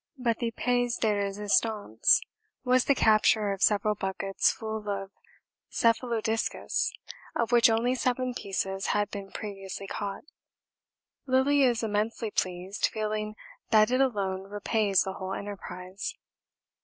but 0.17 0.39
the 0.39 0.51
pièce 0.53 0.99
de 0.99 1.09
résistance 1.13 2.21
was 2.63 2.85
the 2.85 2.95
capture 2.95 3.51
of 3.51 3.61
several 3.61 3.93
buckets 3.93 4.51
full 4.51 4.89
of 4.89 5.11
cephalodiscus 5.71 6.89
of 7.35 7.51
which 7.51 7.69
only 7.69 7.93
seven 7.93 8.33
pieces 8.33 8.87
had 8.97 9.11
been 9.11 9.29
previously 9.31 9.85
caught. 9.85 10.23
Lillie 11.27 11.61
is 11.61 11.83
immensely 11.83 12.31
pleased, 12.31 12.87
feeling 12.87 13.35
that 13.69 13.91
it 13.91 14.01
alone 14.01 14.45
repays 14.49 15.03
the 15.03 15.13
whole 15.13 15.35
enterprise. 15.35 16.15